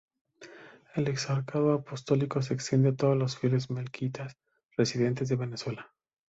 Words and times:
El 0.95 1.07
exarcado 1.09 1.73
apostólico 1.73 2.41
se 2.41 2.55
extiende 2.55 2.89
a 2.89 2.95
todos 2.95 3.15
los 3.15 3.37
fieles 3.37 3.69
melquitas 3.69 4.35
residentes 4.75 5.29
en 5.29 5.37
Venezuela. 5.37 5.91